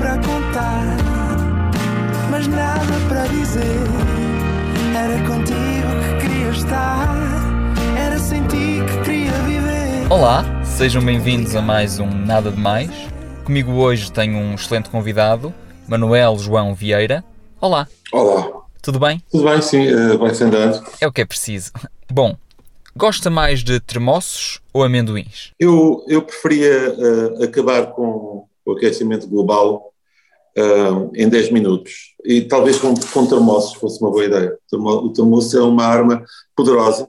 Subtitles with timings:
[0.00, 0.96] para contar,
[2.30, 3.60] mas nada para dizer.
[4.96, 7.14] Era contigo que queria estar,
[7.98, 10.10] era sem ti que queria viver.
[10.10, 12.90] Olá, sejam bem-vindos a mais um Nada de Mais.
[13.44, 15.52] Comigo hoje tenho um excelente convidado,
[15.86, 17.22] Manuel João Vieira.
[17.60, 19.22] Olá, Olá, tudo bem?
[19.30, 19.60] tudo bem?
[19.60, 20.82] Sim, eh, vai-se andando.
[20.98, 21.72] É o que é preciso.
[22.10, 22.34] Bom,
[22.96, 25.52] gosta mais de termossos ou amendoins?
[25.60, 28.48] Eu, eu preferia eh, acabar com
[28.86, 29.92] aquecimento global
[30.56, 30.90] eh,
[31.22, 34.58] em 10 minutos e talvez com, com termossos fosse uma boa ideia.
[34.72, 36.24] O termoço é uma arma
[36.56, 37.08] poderosa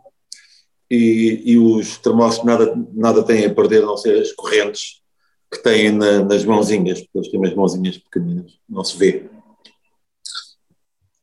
[0.90, 5.02] e, e os termossos nada, nada têm a perder a não ser as correntes
[5.52, 9.26] que têm na- nas mãozinhas, porque eles têm umas mãozinhas pequeninas, não se vê.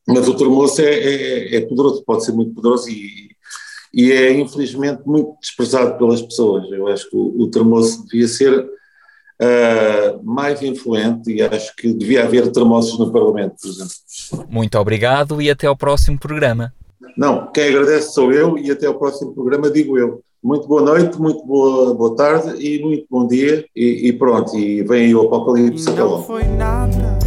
[0.07, 3.29] Mas o termoço é, é, é poderoso, pode ser muito poderoso e,
[3.93, 6.69] e é infelizmente muito desprezado pelas pessoas.
[6.71, 8.67] Eu acho que o, o termoço devia ser
[9.41, 14.47] ah, mais influente e acho que devia haver termoços no Parlamento, por exemplo.
[14.49, 16.73] Muito obrigado e até ao próximo programa.
[17.17, 20.21] Não, quem agradece sou eu e até ao próximo programa digo eu.
[20.41, 24.83] Muito boa noite, muito boa, boa tarde e muito bom dia e, e pronto, e
[24.83, 26.23] vem aí o Apocalipse E não logo.
[26.23, 27.19] foi nada,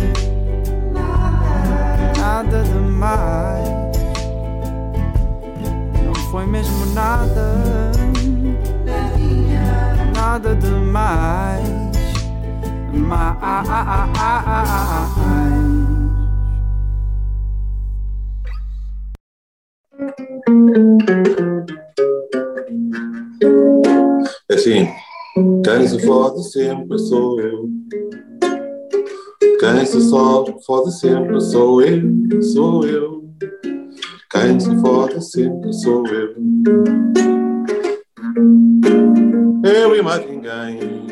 [2.18, 3.68] nada demais.
[6.06, 7.92] Não foi mesmo nada,
[10.14, 11.51] nada demais.
[13.42, 13.68] Mais.
[24.48, 24.86] Assim,
[25.88, 27.68] se fode sempre sou eu.
[29.86, 32.00] Se só fode sempre sou eu,
[32.42, 33.24] sou eu.
[34.60, 36.34] Se fode sempre sou eu.
[39.64, 41.11] Eu e mais ninguém.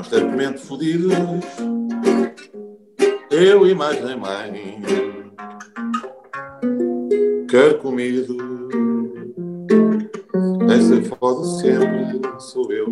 [0.00, 1.12] Constantemente fodidos.
[3.30, 4.02] Eu e mais
[4.50, 4.80] nem.
[7.46, 8.34] Quer comido.
[10.66, 12.86] Quem se fode sempre sou eu.